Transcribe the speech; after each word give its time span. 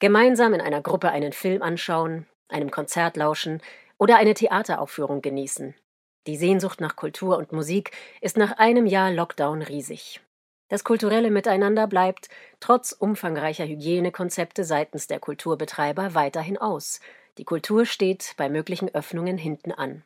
Gemeinsam 0.00 0.54
in 0.54 0.62
einer 0.62 0.80
Gruppe 0.80 1.10
einen 1.10 1.34
Film 1.34 1.60
anschauen, 1.60 2.26
einem 2.48 2.70
Konzert 2.70 3.18
lauschen 3.18 3.60
oder 3.98 4.16
eine 4.16 4.32
Theateraufführung 4.32 5.20
genießen. 5.20 5.74
Die 6.26 6.38
Sehnsucht 6.38 6.80
nach 6.80 6.96
Kultur 6.96 7.36
und 7.36 7.52
Musik 7.52 7.90
ist 8.22 8.38
nach 8.38 8.52
einem 8.56 8.86
Jahr 8.86 9.12
Lockdown 9.12 9.60
riesig. 9.60 10.22
Das 10.68 10.84
kulturelle 10.84 11.30
Miteinander 11.30 11.86
bleibt 11.86 12.30
trotz 12.60 12.92
umfangreicher 12.92 13.66
Hygienekonzepte 13.66 14.64
seitens 14.64 15.06
der 15.06 15.20
Kulturbetreiber 15.20 16.14
weiterhin 16.14 16.56
aus. 16.56 17.00
Die 17.36 17.44
Kultur 17.44 17.84
steht 17.84 18.32
bei 18.38 18.48
möglichen 18.48 18.94
Öffnungen 18.94 19.36
hinten 19.36 19.72
an. 19.72 20.02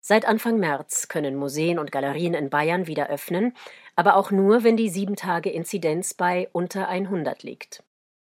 Seit 0.00 0.24
Anfang 0.24 0.58
März 0.58 1.06
können 1.06 1.36
Museen 1.36 1.78
und 1.78 1.92
Galerien 1.92 2.34
in 2.34 2.50
Bayern 2.50 2.88
wieder 2.88 3.08
öffnen, 3.08 3.54
aber 3.94 4.16
auch 4.16 4.32
nur, 4.32 4.64
wenn 4.64 4.76
die 4.76 4.90
7-Tage-Inzidenz 4.90 6.14
bei 6.14 6.48
unter 6.50 6.88
100 6.88 7.44
liegt. 7.44 7.84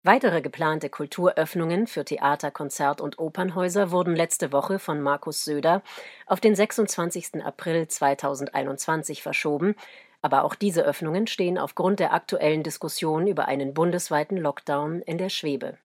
Weitere 0.07 0.41
geplante 0.41 0.88
Kulturöffnungen 0.88 1.88
für 1.88 2.04
Theater, 2.04 2.52
Konzert 2.52 3.01
und 3.01 3.19
Opernhäuser 3.19 3.91
wurden 3.91 4.15
letzte 4.15 4.52
Woche 4.52 4.79
von 4.79 5.02
Markus 5.02 5.45
Söder 5.45 5.82
auf 6.27 6.38
den 6.38 6.55
26. 6.55 7.45
April 7.45 7.88
2021 7.88 9.20
verschoben, 9.20 9.74
aber 10.23 10.45
auch 10.45 10.55
diese 10.55 10.84
Öffnungen 10.84 11.27
stehen 11.27 11.59
aufgrund 11.59 11.98
der 11.98 12.12
aktuellen 12.12 12.62
Diskussion 12.62 13.27
über 13.27 13.48
einen 13.48 13.74
bundesweiten 13.74 14.37
Lockdown 14.37 15.02
in 15.02 15.19
der 15.19 15.29
Schwebe. 15.29 15.77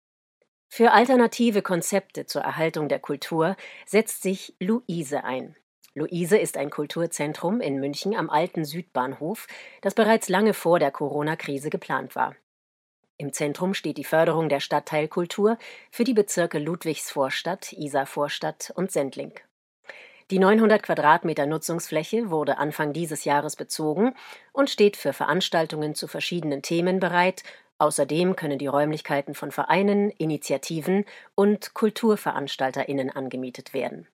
Für 0.69 0.91
alternative 0.91 1.63
Konzepte 1.63 2.27
zur 2.27 2.44
Erhaltung 2.44 2.89
der 2.89 2.99
Kultur 2.99 3.55
setzt 3.88 4.22
sich 4.22 4.53
Luise 4.59 5.23
ein. 5.23 5.55
Luise 5.95 6.38
ist 6.38 6.58
ein 6.58 6.69
Kulturzentrum 6.69 7.59
in 7.59 7.80
München 7.80 8.16
am 8.16 8.30
alten 8.30 8.66
Südbahnhof, 8.66 9.47
das 9.81 9.95
bereits 9.95 10.30
lange 10.30 10.53
vor 10.53 10.77
der 10.77 10.91
Corona-Krise 10.91 11.72
geplant 11.72 12.16
war. 12.16 12.35
Im 13.21 13.34
Zentrum 13.34 13.75
steht 13.75 13.99
die 13.99 14.03
Förderung 14.03 14.49
der 14.49 14.59
Stadtteilkultur 14.59 15.59
für 15.91 16.03
die 16.03 16.16
Bezirke 16.16 16.57
Ludwigsvorstadt, 16.57 17.71
Isarvorstadt 17.71 18.73
und 18.75 18.91
Sendling. 18.91 19.33
Die 20.31 20.39
900 20.39 20.81
Quadratmeter 20.81 21.45
Nutzungsfläche 21.45 22.31
wurde 22.31 22.58
Anfang 22.58 22.94
dieses 22.94 23.23
Jahres 23.23 23.55
bezogen 23.55 24.16
und 24.53 24.72
steht 24.72 24.97
für 24.97 25.14
Veranstaltungen 25.14 25.94
zu 25.94 26.08
verschiedenen 26.08 26.64
Themen 26.64 26.99
bereit. 26.99 27.44
Außerdem 27.77 28.36
können 28.36 28.58
die 28.58 28.66
Räumlichkeiten 28.66 29.36
von 29.36 29.52
Vereinen, 29.52 30.09
Initiativen 30.09 31.05
und 31.36 31.75
Kulturveranstalterinnen 31.75 33.11
angemietet 33.11 33.75
werden. 33.75 34.08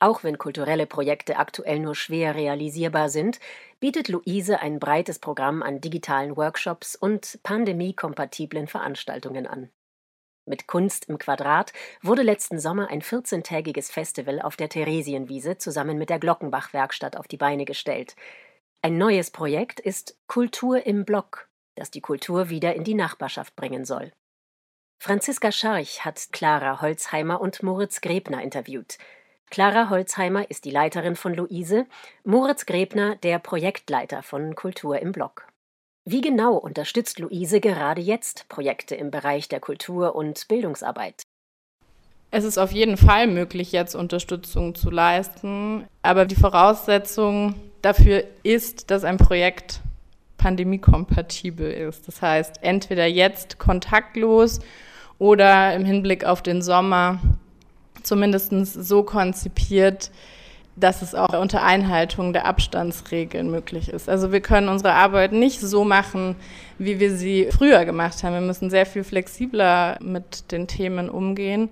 Auch 0.00 0.22
wenn 0.22 0.38
kulturelle 0.38 0.86
Projekte 0.86 1.36
aktuell 1.36 1.80
nur 1.80 1.94
schwer 1.94 2.34
realisierbar 2.34 3.08
sind, 3.08 3.40
bietet 3.80 4.08
Luise 4.08 4.60
ein 4.60 4.78
breites 4.78 5.18
Programm 5.18 5.62
an 5.62 5.80
digitalen 5.80 6.36
Workshops 6.36 6.94
und 6.94 7.40
pandemiekompatiblen 7.42 8.68
Veranstaltungen 8.68 9.46
an. 9.46 9.70
Mit 10.46 10.66
Kunst 10.66 11.08
im 11.08 11.18
Quadrat 11.18 11.72
wurde 12.00 12.22
letzten 12.22 12.58
Sommer 12.58 12.88
ein 12.88 13.02
14-tägiges 13.02 13.92
Festival 13.92 14.40
auf 14.40 14.56
der 14.56 14.68
Theresienwiese 14.68 15.58
zusammen 15.58 15.98
mit 15.98 16.10
der 16.10 16.18
Glockenbach-Werkstatt 16.18 17.16
auf 17.16 17.28
die 17.28 17.36
Beine 17.36 17.66
gestellt. 17.66 18.16
Ein 18.80 18.96
neues 18.96 19.30
Projekt 19.30 19.78
ist 19.80 20.16
Kultur 20.26 20.86
im 20.86 21.04
Block, 21.04 21.48
das 21.74 21.90
die 21.90 22.00
Kultur 22.00 22.48
wieder 22.48 22.74
in 22.74 22.84
die 22.84 22.94
Nachbarschaft 22.94 23.56
bringen 23.56 23.84
soll. 23.84 24.12
Franziska 25.00 25.52
Scharch 25.52 26.04
hat 26.04 26.28
Clara 26.32 26.80
Holzheimer 26.80 27.40
und 27.40 27.62
Moritz 27.62 28.00
Grebner 28.00 28.42
interviewt. 28.42 28.98
Clara 29.50 29.88
Holzheimer 29.88 30.50
ist 30.50 30.64
die 30.64 30.70
Leiterin 30.70 31.16
von 31.16 31.34
Luise, 31.34 31.86
Moritz 32.24 32.66
Grebner 32.66 33.16
der 33.16 33.38
Projektleiter 33.38 34.22
von 34.22 34.54
Kultur 34.54 34.98
im 35.00 35.12
Block. 35.12 35.46
Wie 36.04 36.20
genau 36.20 36.54
unterstützt 36.56 37.18
Luise 37.18 37.60
gerade 37.60 38.00
jetzt 38.00 38.48
Projekte 38.48 38.94
im 38.94 39.10
Bereich 39.10 39.48
der 39.48 39.60
Kultur- 39.60 40.14
und 40.14 40.48
Bildungsarbeit? 40.48 41.22
Es 42.30 42.44
ist 42.44 42.58
auf 42.58 42.72
jeden 42.72 42.98
Fall 42.98 43.26
möglich, 43.26 43.72
jetzt 43.72 43.94
Unterstützung 43.94 44.74
zu 44.74 44.90
leisten, 44.90 45.86
aber 46.02 46.26
die 46.26 46.34
Voraussetzung 46.34 47.54
dafür 47.80 48.24
ist, 48.42 48.90
dass 48.90 49.04
ein 49.04 49.16
Projekt 49.16 49.80
pandemiekompatibel 50.36 51.70
ist. 51.70 52.06
Das 52.06 52.20
heißt, 52.20 52.62
entweder 52.62 53.06
jetzt 53.06 53.58
kontaktlos 53.58 54.60
oder 55.18 55.74
im 55.74 55.84
Hinblick 55.84 56.24
auf 56.24 56.42
den 56.42 56.62
Sommer 56.62 57.18
zumindest 58.02 58.52
so 58.74 59.02
konzipiert, 59.02 60.10
dass 60.76 61.02
es 61.02 61.14
auch 61.14 61.38
unter 61.40 61.62
Einhaltung 61.62 62.32
der 62.32 62.46
Abstandsregeln 62.46 63.50
möglich 63.50 63.88
ist. 63.88 64.08
Also 64.08 64.32
wir 64.32 64.40
können 64.40 64.68
unsere 64.68 64.94
Arbeit 64.94 65.32
nicht 65.32 65.60
so 65.60 65.84
machen, 65.84 66.36
wie 66.78 67.00
wir 67.00 67.14
sie 67.14 67.48
früher 67.50 67.84
gemacht 67.84 68.22
haben. 68.22 68.34
Wir 68.34 68.40
müssen 68.40 68.70
sehr 68.70 68.86
viel 68.86 69.04
flexibler 69.04 69.98
mit 70.00 70.52
den 70.52 70.68
Themen 70.68 71.10
umgehen, 71.10 71.68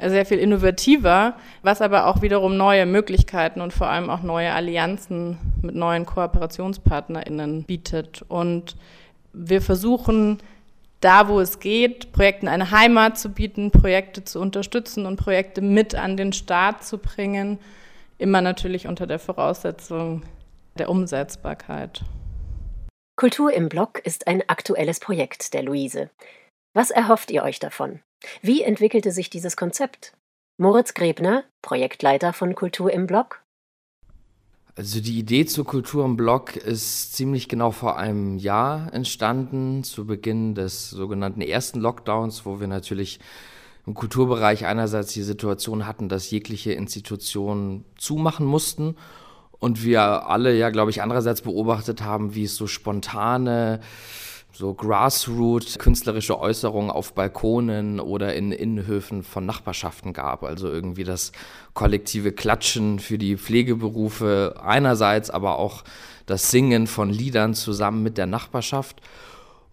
sehr 0.00 0.26
viel 0.26 0.38
innovativer, 0.38 1.34
was 1.62 1.80
aber 1.80 2.06
auch 2.06 2.22
wiederum 2.22 2.56
neue 2.56 2.86
Möglichkeiten 2.86 3.60
und 3.60 3.72
vor 3.72 3.88
allem 3.88 4.10
auch 4.10 4.22
neue 4.22 4.52
Allianzen 4.52 5.38
mit 5.62 5.74
neuen 5.74 6.06
KooperationspartnerInnen 6.06 7.64
bietet. 7.64 8.24
Und 8.28 8.76
wir 9.32 9.60
versuchen, 9.60 10.38
da, 11.00 11.28
wo 11.28 11.40
es 11.40 11.60
geht, 11.60 12.12
Projekten 12.12 12.48
eine 12.48 12.70
Heimat 12.70 13.18
zu 13.18 13.30
bieten, 13.30 13.70
Projekte 13.70 14.24
zu 14.24 14.40
unterstützen 14.40 15.06
und 15.06 15.16
Projekte 15.16 15.60
mit 15.60 15.94
an 15.94 16.16
den 16.16 16.32
Start 16.32 16.84
zu 16.84 16.98
bringen 16.98 17.58
Immer 18.18 18.40
natürlich 18.40 18.88
unter 18.88 19.06
der 19.06 19.20
Voraussetzung 19.20 20.22
der 20.76 20.90
Umsetzbarkeit. 20.90 22.02
Kultur 23.16 23.52
im 23.52 23.68
Block 23.68 24.00
ist 24.04 24.26
ein 24.26 24.42
aktuelles 24.48 24.98
Projekt 24.98 25.54
der 25.54 25.62
Luise. 25.62 26.10
Was 26.74 26.90
erhofft 26.90 27.30
ihr 27.30 27.44
euch 27.44 27.60
davon? 27.60 28.00
Wie 28.42 28.62
entwickelte 28.62 29.12
sich 29.12 29.30
dieses 29.30 29.56
Konzept? 29.56 30.12
Moritz 30.60 30.94
Grebner, 30.94 31.44
Projektleiter 31.62 32.32
von 32.32 32.56
Kultur 32.56 32.92
im 32.92 33.06
Block. 33.06 33.44
Also 34.78 35.00
die 35.00 35.18
Idee 35.18 35.44
zur 35.44 35.64
Kultur 35.64 36.04
im 36.04 36.16
Block 36.16 36.54
ist 36.54 37.12
ziemlich 37.12 37.48
genau 37.48 37.72
vor 37.72 37.98
einem 37.98 38.38
Jahr 38.38 38.94
entstanden, 38.94 39.82
zu 39.82 40.06
Beginn 40.06 40.54
des 40.54 40.90
sogenannten 40.90 41.40
ersten 41.40 41.80
Lockdowns, 41.80 42.46
wo 42.46 42.60
wir 42.60 42.68
natürlich 42.68 43.18
im 43.88 43.94
Kulturbereich 43.94 44.66
einerseits 44.66 45.12
die 45.12 45.24
Situation 45.24 45.84
hatten, 45.84 46.08
dass 46.08 46.30
jegliche 46.30 46.74
Institutionen 46.74 47.86
zumachen 47.96 48.46
mussten 48.46 48.94
und 49.58 49.82
wir 49.82 50.28
alle 50.28 50.56
ja, 50.56 50.70
glaube 50.70 50.92
ich, 50.92 51.02
andererseits 51.02 51.42
beobachtet 51.42 52.04
haben, 52.04 52.36
wie 52.36 52.44
es 52.44 52.54
so 52.54 52.68
spontane, 52.68 53.80
so 54.52 54.74
Grassroot 54.74 55.78
künstlerische 55.78 56.38
Äußerungen 56.38 56.90
auf 56.90 57.14
Balkonen 57.14 58.00
oder 58.00 58.34
in 58.34 58.50
Innenhöfen 58.50 59.22
von 59.22 59.46
Nachbarschaften 59.46 60.12
gab. 60.12 60.42
Also 60.42 60.68
irgendwie 60.68 61.04
das 61.04 61.32
kollektive 61.74 62.32
Klatschen 62.32 62.98
für 62.98 63.18
die 63.18 63.36
Pflegeberufe 63.36 64.60
einerseits, 64.62 65.30
aber 65.30 65.58
auch 65.58 65.84
das 66.26 66.50
Singen 66.50 66.86
von 66.86 67.10
Liedern 67.10 67.54
zusammen 67.54 68.02
mit 68.02 68.18
der 68.18 68.26
Nachbarschaft. 68.26 69.00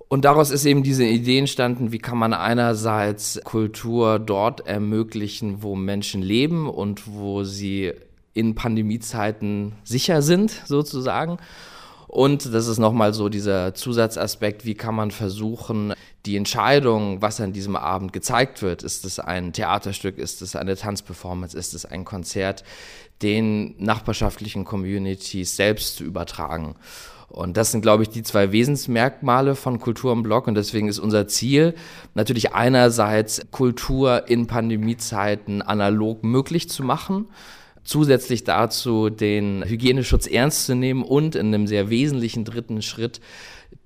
Und 0.07 0.23
daraus 0.25 0.51
ist 0.51 0.65
eben 0.65 0.83
diese 0.83 1.05
Idee 1.05 1.39
entstanden, 1.39 1.91
wie 1.91 1.97
kann 1.97 2.17
man 2.17 2.33
einerseits 2.33 3.41
Kultur 3.43 4.19
dort 4.19 4.67
ermöglichen, 4.67 5.63
wo 5.63 5.75
Menschen 5.75 6.21
leben 6.21 6.69
und 6.69 7.07
wo 7.07 7.43
sie 7.43 7.93
in 8.33 8.53
Pandemiezeiten 8.53 9.73
sicher 9.83 10.21
sind, 10.21 10.51
sozusagen. 10.65 11.37
Und 12.15 12.53
das 12.53 12.67
ist 12.67 12.77
nochmal 12.77 13.13
so 13.13 13.27
dieser 13.27 13.73
Zusatzaspekt, 13.73 14.63
wie 14.63 14.73
kann 14.73 14.95
man 14.95 15.11
versuchen, 15.11 15.93
die 16.25 16.37
Entscheidung, 16.37 17.21
was 17.21 17.41
an 17.41 17.51
diesem 17.51 17.75
Abend 17.75 18.13
gezeigt 18.13 18.61
wird, 18.61 18.83
ist 18.83 19.03
es 19.03 19.19
ein 19.19 19.51
Theaterstück, 19.51 20.17
ist 20.17 20.41
es 20.41 20.55
eine 20.55 20.77
Tanzperformance, 20.77 21.57
ist 21.57 21.73
es 21.73 21.83
ein 21.83 22.05
Konzert, 22.05 22.63
den 23.21 23.75
nachbarschaftlichen 23.83 24.63
Communities 24.63 25.57
selbst 25.57 25.97
zu 25.97 26.05
übertragen. 26.05 26.75
Und 27.27 27.57
das 27.57 27.71
sind, 27.71 27.81
glaube 27.81 28.03
ich, 28.03 28.09
die 28.09 28.23
zwei 28.23 28.53
Wesensmerkmale 28.53 29.55
von 29.55 29.81
Kultur 29.81 30.13
im 30.13 30.23
Blog. 30.23 30.47
Und 30.47 30.55
deswegen 30.55 30.87
ist 30.87 30.99
unser 30.99 31.27
Ziel 31.27 31.75
natürlich 32.13 32.53
einerseits 32.53 33.41
Kultur 33.51 34.29
in 34.29 34.47
Pandemiezeiten 34.47 35.61
analog 35.61 36.23
möglich 36.23 36.69
zu 36.69 36.81
machen 36.81 37.27
zusätzlich 37.85 38.43
dazu 38.43 39.09
den 39.09 39.63
Hygieneschutz 39.63 40.27
ernst 40.27 40.65
zu 40.65 40.75
nehmen 40.75 41.03
und 41.03 41.35
in 41.35 41.47
einem 41.47 41.67
sehr 41.67 41.89
wesentlichen 41.89 42.43
dritten 42.43 42.81
Schritt 42.81 43.21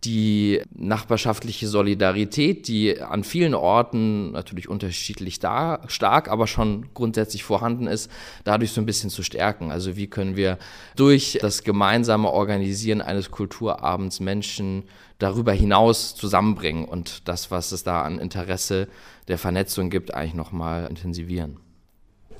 die 0.03 0.61
nachbarschaftliche 0.73 1.67
Solidarität, 1.67 2.67
die 2.67 3.01
an 3.01 3.23
vielen 3.23 3.53
Orten 3.53 4.31
natürlich 4.31 4.69
unterschiedlich 4.69 5.39
da, 5.39 5.81
stark, 5.87 6.29
aber 6.29 6.47
schon 6.47 6.87
grundsätzlich 6.93 7.43
vorhanden 7.43 7.87
ist, 7.87 8.09
dadurch 8.45 8.71
so 8.71 8.81
ein 8.81 8.85
bisschen 8.85 9.09
zu 9.09 9.23
stärken. 9.23 9.71
Also 9.71 9.97
wie 9.97 10.07
können 10.07 10.37
wir 10.37 10.57
durch 10.95 11.37
das 11.41 11.63
gemeinsame 11.63 12.31
Organisieren 12.31 13.01
eines 13.01 13.29
Kulturabends 13.29 14.19
Menschen 14.19 14.83
darüber 15.17 15.51
hinaus 15.51 16.15
zusammenbringen 16.15 16.85
und 16.85 17.27
das, 17.27 17.51
was 17.51 17.73
es 17.73 17.83
da 17.83 18.03
an 18.03 18.19
Interesse 18.19 18.87
der 19.27 19.37
Vernetzung 19.37 19.89
gibt, 19.89 20.13
eigentlich 20.13 20.33
nochmal 20.33 20.87
intensivieren. 20.87 21.57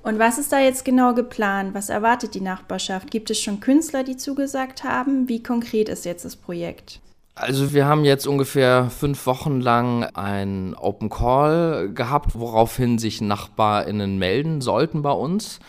Und 0.10 0.18
was 0.18 0.40
ist 0.40 0.52
da 0.52 0.60
jetzt 0.60 0.86
genau 0.86 1.14
geplant? 1.14 1.76
Was 1.76 1.90
erwartet 1.90 2.34
die 2.34 2.42
Nachbarschaft? 2.42 3.12
Gibt 3.12 3.30
es 3.30 3.40
schon 3.40 3.60
Künstler, 3.60 4.04
die 4.04 4.18
zugesagt 4.18 4.84
haben? 4.84 5.30
Wie 5.30 5.44
konkret 5.44 5.88
ist 5.88 6.04
jetzt 6.04 6.26
das 6.26 6.36
Projekt? 6.36 7.00
Also 7.36 7.74
wir 7.74 7.86
haben 7.86 8.04
jetzt 8.04 8.26
ungefähr 8.26 8.90
fünf 8.90 9.28
Wochen 9.28 9.62
lang 9.62 10.06
ein 10.16 10.74
Open 10.74 11.12
Call 11.12 11.92
gehabt, 11.94 12.32
woraufhin 12.34 12.98
sich 12.98 13.22
NachbarInnen 13.22 14.18
melden 14.18 14.62
sollten 14.62 15.04
bei 15.04 15.12
uns. 15.12 15.60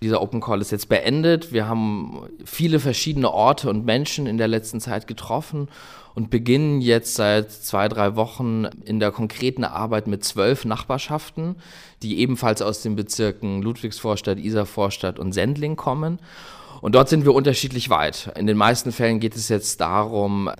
Dieser 0.00 0.22
Open 0.22 0.40
Call 0.40 0.60
ist 0.60 0.70
jetzt 0.70 0.88
beendet. 0.88 1.52
Wir 1.52 1.68
haben 1.68 2.28
viele 2.44 2.78
verschiedene 2.78 3.32
Orte 3.32 3.68
und 3.68 3.84
Menschen 3.84 4.26
in 4.26 4.38
der 4.38 4.48
letzten 4.48 4.80
Zeit 4.80 5.06
getroffen 5.06 5.68
und 6.14 6.30
beginnen 6.30 6.80
jetzt 6.80 7.14
seit 7.14 7.50
zwei, 7.50 7.88
drei 7.88 8.16
Wochen 8.16 8.64
in 8.84 9.00
der 9.00 9.10
konkreten 9.10 9.64
Arbeit 9.64 10.06
mit 10.06 10.24
zwölf 10.24 10.64
Nachbarschaften, 10.64 11.56
die 12.02 12.18
ebenfalls 12.18 12.62
aus 12.62 12.82
den 12.82 12.96
Bezirken 12.96 13.62
Ludwigsvorstadt, 13.62 14.38
Isarvorstadt 14.38 15.18
und 15.18 15.32
Sendling 15.32 15.76
kommen. 15.76 16.18
Und 16.80 16.94
dort 16.94 17.08
sind 17.08 17.24
wir 17.24 17.34
unterschiedlich 17.34 17.90
weit. 17.90 18.32
In 18.36 18.46
den 18.46 18.56
meisten 18.56 18.92
Fällen 18.92 19.20
geht 19.20 19.34
es 19.34 19.48
jetzt 19.48 19.80
darum, 19.80 20.50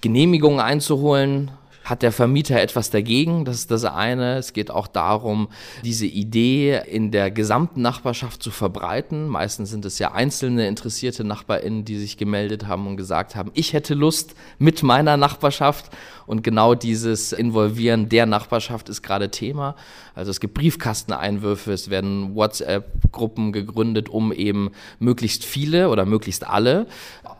Genehmigungen 0.00 0.60
einzuholen, 0.60 1.50
hat 1.84 2.02
der 2.02 2.12
Vermieter 2.12 2.58
etwas 2.60 2.90
dagegen? 2.90 3.44
Das 3.44 3.56
ist 3.56 3.70
das 3.70 3.84
eine. 3.84 4.38
Es 4.38 4.54
geht 4.54 4.70
auch 4.70 4.86
darum, 4.86 5.48
diese 5.84 6.06
Idee 6.06 6.80
in 6.86 7.10
der 7.10 7.30
gesamten 7.30 7.82
Nachbarschaft 7.82 8.42
zu 8.42 8.50
verbreiten. 8.50 9.28
Meistens 9.28 9.70
sind 9.70 9.84
es 9.84 9.98
ja 9.98 10.12
einzelne 10.12 10.66
interessierte 10.66 11.24
NachbarInnen, 11.24 11.84
die 11.84 11.98
sich 11.98 12.16
gemeldet 12.16 12.66
haben 12.66 12.86
und 12.86 12.96
gesagt 12.96 13.36
haben, 13.36 13.50
ich 13.52 13.74
hätte 13.74 13.92
Lust 13.92 14.34
mit 14.58 14.82
meiner 14.82 15.18
Nachbarschaft. 15.18 15.90
Und 16.26 16.42
genau 16.42 16.74
dieses 16.74 17.32
Involvieren 17.32 18.08
der 18.08 18.24
Nachbarschaft 18.24 18.88
ist 18.88 19.02
gerade 19.02 19.30
Thema. 19.30 19.76
Also 20.14 20.30
es 20.30 20.40
gibt 20.40 20.54
Briefkasteneinwürfe, 20.54 21.70
es 21.72 21.90
werden 21.90 22.34
WhatsApp-Gruppen 22.34 23.52
gegründet, 23.52 24.08
um 24.08 24.32
eben 24.32 24.70
möglichst 25.00 25.44
viele 25.44 25.90
oder 25.90 26.06
möglichst 26.06 26.46
alle 26.48 26.86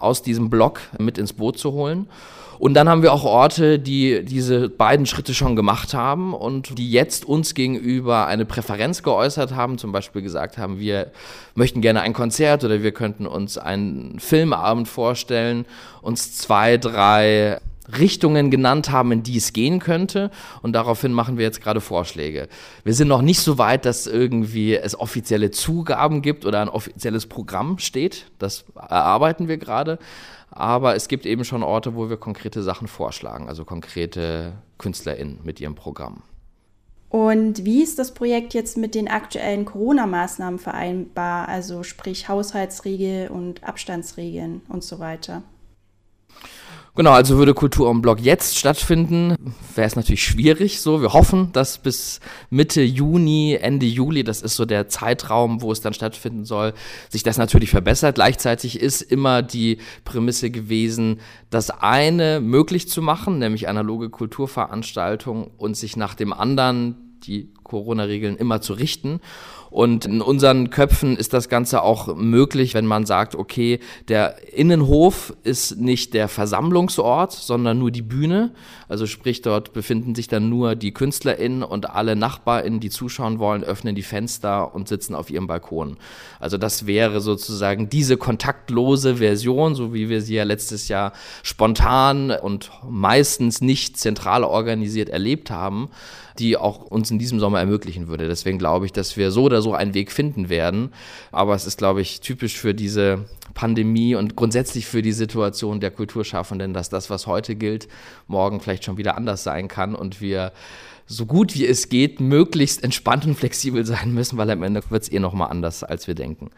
aus 0.00 0.22
diesem 0.22 0.50
Blog 0.50 0.80
mit 0.98 1.16
ins 1.16 1.32
Boot 1.32 1.58
zu 1.58 1.72
holen. 1.72 2.08
Und 2.58 2.74
dann 2.74 2.88
haben 2.88 3.02
wir 3.02 3.12
auch 3.12 3.24
Orte, 3.24 3.78
die 3.78 4.24
diese 4.34 4.68
beiden 4.68 5.06
Schritte 5.06 5.32
schon 5.32 5.54
gemacht 5.54 5.94
haben 5.94 6.34
und 6.34 6.76
die 6.76 6.90
jetzt 6.90 7.24
uns 7.24 7.54
gegenüber 7.54 8.26
eine 8.26 8.44
Präferenz 8.44 9.04
geäußert 9.04 9.54
haben, 9.54 9.78
zum 9.78 9.92
Beispiel 9.92 10.22
gesagt 10.22 10.58
haben, 10.58 10.80
wir 10.80 11.12
möchten 11.54 11.80
gerne 11.80 12.00
ein 12.00 12.14
Konzert 12.14 12.64
oder 12.64 12.82
wir 12.82 12.90
könnten 12.90 13.28
uns 13.28 13.58
einen 13.58 14.18
Filmabend 14.18 14.88
vorstellen, 14.88 15.66
uns 16.02 16.36
zwei, 16.36 16.78
drei 16.78 17.60
Richtungen 17.96 18.50
genannt 18.50 18.90
haben, 18.90 19.12
in 19.12 19.22
die 19.22 19.36
es 19.36 19.52
gehen 19.52 19.78
könnte. 19.78 20.32
Und 20.62 20.72
daraufhin 20.72 21.12
machen 21.12 21.38
wir 21.38 21.44
jetzt 21.44 21.62
gerade 21.62 21.80
Vorschläge. 21.80 22.48
Wir 22.82 22.94
sind 22.94 23.06
noch 23.06 23.22
nicht 23.22 23.40
so 23.40 23.56
weit, 23.58 23.84
dass 23.84 24.08
irgendwie 24.08 24.74
es 24.74 24.98
offizielle 24.98 25.52
Zugaben 25.52 26.22
gibt 26.22 26.44
oder 26.44 26.60
ein 26.60 26.68
offizielles 26.68 27.26
Programm 27.26 27.78
steht. 27.78 28.26
Das 28.40 28.64
erarbeiten 28.74 29.46
wir 29.46 29.58
gerade. 29.58 29.98
Aber 30.56 30.94
es 30.94 31.08
gibt 31.08 31.26
eben 31.26 31.44
schon 31.44 31.64
Orte, 31.64 31.96
wo 31.96 32.08
wir 32.08 32.16
konkrete 32.16 32.62
Sachen 32.62 32.86
vorschlagen, 32.86 33.48
also 33.48 33.64
konkrete 33.64 34.52
KünstlerInnen 34.78 35.40
mit 35.42 35.60
ihrem 35.60 35.74
Programm. 35.74 36.22
Und 37.08 37.64
wie 37.64 37.82
ist 37.82 37.98
das 37.98 38.14
Projekt 38.14 38.54
jetzt 38.54 38.76
mit 38.76 38.94
den 38.94 39.08
aktuellen 39.08 39.64
Corona-Maßnahmen 39.64 40.60
vereinbar, 40.60 41.48
also 41.48 41.82
sprich 41.82 42.28
Haushaltsregel 42.28 43.28
und 43.28 43.64
Abstandsregeln 43.64 44.62
und 44.68 44.84
so 44.84 45.00
weiter? 45.00 45.42
Genau, 46.96 47.10
also 47.10 47.38
würde 47.38 47.54
Kultur 47.54 47.90
am 47.90 48.02
Block 48.02 48.20
jetzt 48.20 48.56
stattfinden, 48.56 49.34
wäre 49.74 49.88
es 49.88 49.96
natürlich 49.96 50.22
schwierig 50.22 50.80
so. 50.80 51.02
Wir 51.02 51.12
hoffen, 51.12 51.50
dass 51.52 51.78
bis 51.78 52.20
Mitte 52.50 52.82
Juni, 52.82 53.58
Ende 53.60 53.84
Juli, 53.84 54.22
das 54.22 54.42
ist 54.42 54.54
so 54.54 54.64
der 54.64 54.88
Zeitraum, 54.88 55.60
wo 55.60 55.72
es 55.72 55.80
dann 55.80 55.92
stattfinden 55.92 56.44
soll, 56.44 56.72
sich 57.08 57.24
das 57.24 57.36
natürlich 57.36 57.70
verbessert. 57.70 58.14
Gleichzeitig 58.14 58.78
ist 58.78 59.02
immer 59.02 59.42
die 59.42 59.78
Prämisse 60.04 60.52
gewesen, 60.52 61.18
das 61.50 61.70
eine 61.70 62.38
möglich 62.38 62.88
zu 62.88 63.02
machen, 63.02 63.40
nämlich 63.40 63.68
analoge 63.68 64.08
Kulturveranstaltungen 64.08 65.50
und 65.56 65.76
sich 65.76 65.96
nach 65.96 66.14
dem 66.14 66.32
anderen 66.32 67.18
die 67.24 67.52
Corona-Regeln 67.64 68.36
immer 68.36 68.60
zu 68.60 68.74
richten. 68.74 69.20
Und 69.74 70.04
in 70.04 70.20
unseren 70.20 70.70
Köpfen 70.70 71.16
ist 71.16 71.32
das 71.32 71.48
Ganze 71.48 71.82
auch 71.82 72.14
möglich, 72.14 72.74
wenn 72.74 72.86
man 72.86 73.06
sagt, 73.06 73.34
okay, 73.34 73.80
der 74.06 74.36
Innenhof 74.54 75.34
ist 75.42 75.80
nicht 75.80 76.14
der 76.14 76.28
Versammlungsort, 76.28 77.32
sondern 77.32 77.80
nur 77.80 77.90
die 77.90 78.00
Bühne. 78.00 78.52
Also 78.88 79.06
sprich, 79.08 79.42
dort 79.42 79.72
befinden 79.72 80.14
sich 80.14 80.28
dann 80.28 80.48
nur 80.48 80.76
die 80.76 80.94
KünstlerInnen 80.94 81.64
und 81.64 81.90
alle 81.90 82.14
NachbarInnen, 82.14 82.78
die 82.78 82.88
zuschauen 82.88 83.40
wollen, 83.40 83.64
öffnen 83.64 83.96
die 83.96 84.04
Fenster 84.04 84.76
und 84.76 84.86
sitzen 84.86 85.16
auf 85.16 85.28
ihrem 85.28 85.48
Balkon. 85.48 85.96
Also 86.38 86.56
das 86.56 86.86
wäre 86.86 87.20
sozusagen 87.20 87.88
diese 87.88 88.16
kontaktlose 88.16 89.16
Version, 89.16 89.74
so 89.74 89.92
wie 89.92 90.08
wir 90.08 90.22
sie 90.22 90.36
ja 90.36 90.44
letztes 90.44 90.86
Jahr 90.86 91.12
spontan 91.42 92.30
und 92.30 92.70
meistens 92.88 93.60
nicht 93.60 93.98
zentral 93.98 94.44
organisiert 94.44 95.08
erlebt 95.08 95.50
haben 95.50 95.88
die 96.38 96.56
auch 96.56 96.82
uns 96.82 97.10
in 97.10 97.18
diesem 97.18 97.38
Sommer 97.38 97.53
ermöglichen 97.60 98.08
würde. 98.08 98.28
Deswegen 98.28 98.58
glaube 98.58 98.86
ich, 98.86 98.92
dass 98.92 99.16
wir 99.16 99.30
so 99.30 99.44
oder 99.44 99.62
so 99.62 99.74
einen 99.74 99.94
Weg 99.94 100.12
finden 100.12 100.48
werden. 100.48 100.92
Aber 101.32 101.54
es 101.54 101.66
ist, 101.66 101.78
glaube 101.78 102.00
ich, 102.00 102.20
typisch 102.20 102.58
für 102.58 102.74
diese 102.74 103.24
Pandemie 103.54 104.14
und 104.14 104.36
grundsätzlich 104.36 104.86
für 104.86 105.02
die 105.02 105.12
Situation 105.12 105.80
der 105.80 105.90
Kulturschaffenden, 105.90 106.74
dass 106.74 106.88
das, 106.88 107.10
was 107.10 107.26
heute 107.26 107.54
gilt, 107.54 107.88
morgen 108.26 108.60
vielleicht 108.60 108.84
schon 108.84 108.96
wieder 108.96 109.16
anders 109.16 109.44
sein 109.44 109.68
kann 109.68 109.94
und 109.94 110.20
wir 110.20 110.52
so 111.06 111.26
gut 111.26 111.54
wie 111.54 111.66
es 111.66 111.88
geht, 111.88 112.20
möglichst 112.20 112.82
entspannt 112.82 113.26
und 113.26 113.34
flexibel 113.34 113.84
sein 113.84 114.14
müssen, 114.14 114.38
weil 114.38 114.50
am 114.50 114.62
Ende 114.62 114.82
wird 114.88 115.02
es 115.02 115.12
eh 115.12 115.18
nochmal 115.18 115.50
anders, 115.50 115.84
als 115.84 116.06
wir 116.06 116.14
denken. 116.14 116.50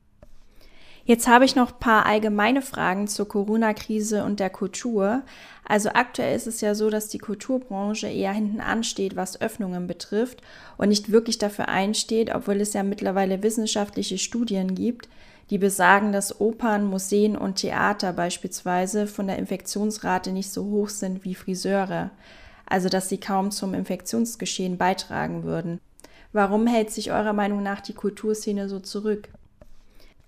Jetzt 1.07 1.29
habe 1.29 1.45
ich 1.45 1.55
noch 1.55 1.71
ein 1.71 1.79
paar 1.79 2.05
allgemeine 2.05 2.63
Fragen 2.63 3.07
zur 3.07 3.29
Corona-Krise 3.29 4.25
und 4.25 4.41
der 4.41 4.51
Kultur. 4.51 5.23
Also 5.65 5.91
aktuell 5.91 6.35
ist 6.35 6.49
es 6.49 6.61
ja 6.61 6.75
so, 6.75 6.91
dass 6.91 7.07
die 7.07 7.19
Kulturbranche 7.19 8.09
eher 8.09 8.33
hinten 8.33 8.61
ansteht, 8.61 9.15
was 9.15 9.41
Öffnungen 9.41 9.87
betrifft 9.87 10.43
und 10.77 10.89
nicht 10.89 11.13
wirklich 11.13 11.39
dafür 11.39 11.69
einsteht, 11.69 12.35
obwohl 12.35 12.61
es 12.61 12.73
ja 12.73 12.83
mittlerweile 12.83 13.45
wissenschaftliche 13.45 14.19
Studien 14.19 14.75
gibt, 14.75 15.09
die 15.51 15.59
besagen, 15.59 16.11
dass 16.11 16.41
Opern, 16.41 16.85
Museen 16.85 17.37
und 17.37 17.55
Theater 17.55 18.13
beispielsweise 18.13 19.07
von 19.07 19.29
der 19.29 19.39
Infektionsrate 19.39 20.33
nicht 20.33 20.51
so 20.51 20.65
hoch 20.65 20.89
sind 20.89 21.23
wie 21.23 21.37
Friseure, 21.37 22.11
also 22.69 22.89
dass 22.89 23.09
sie 23.09 23.19
kaum 23.19 23.53
zum 23.53 23.75
Infektionsgeschehen 23.75 24.77
beitragen 24.77 25.45
würden. 25.45 25.79
Warum 26.33 26.67
hält 26.67 26.91
sich 26.91 27.13
eurer 27.13 27.33
Meinung 27.33 27.63
nach 27.63 27.81
die 27.81 27.95
Kulturszene 27.95 28.69
so 28.69 28.81
zurück? 28.81 29.29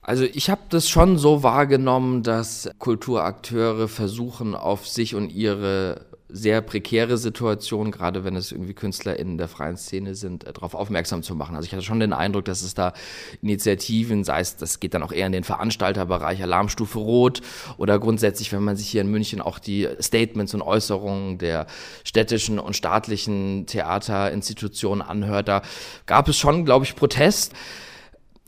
Also 0.08 0.24
ich 0.24 0.48
habe 0.48 0.62
das 0.70 0.88
schon 0.88 1.18
so 1.18 1.42
wahrgenommen, 1.42 2.22
dass 2.22 2.70
Kulturakteure 2.78 3.88
versuchen, 3.88 4.54
auf 4.54 4.88
sich 4.88 5.14
und 5.14 5.30
ihre 5.30 6.06
sehr 6.30 6.62
prekäre 6.62 7.18
Situation, 7.18 7.90
gerade 7.90 8.24
wenn 8.24 8.34
es 8.34 8.50
irgendwie 8.50 8.72
Künstler 8.72 9.18
in 9.18 9.36
der 9.36 9.48
freien 9.48 9.76
Szene 9.76 10.14
sind, 10.14 10.44
äh, 10.44 10.54
darauf 10.54 10.72
aufmerksam 10.72 11.22
zu 11.22 11.34
machen. 11.34 11.56
Also 11.56 11.66
ich 11.66 11.72
hatte 11.72 11.84
schon 11.84 12.00
den 12.00 12.14
Eindruck, 12.14 12.46
dass 12.46 12.62
es 12.62 12.72
da 12.72 12.94
Initiativen, 13.42 14.24
sei 14.24 14.40
es, 14.40 14.56
das 14.56 14.80
geht 14.80 14.94
dann 14.94 15.02
auch 15.02 15.12
eher 15.12 15.26
in 15.26 15.32
den 15.32 15.44
Veranstalterbereich, 15.44 16.42
Alarmstufe 16.42 17.00
Rot 17.00 17.42
oder 17.76 17.98
grundsätzlich, 17.98 18.50
wenn 18.50 18.64
man 18.64 18.78
sich 18.78 18.88
hier 18.88 19.02
in 19.02 19.10
München 19.10 19.42
auch 19.42 19.58
die 19.58 19.88
Statements 20.00 20.54
und 20.54 20.62
Äußerungen 20.62 21.36
der 21.36 21.66
städtischen 22.02 22.58
und 22.58 22.74
staatlichen 22.74 23.66
Theaterinstitutionen 23.66 25.06
anhört, 25.06 25.48
da 25.48 25.60
gab 26.06 26.30
es 26.30 26.38
schon, 26.38 26.64
glaube 26.64 26.86
ich, 26.86 26.96
Protest 26.96 27.52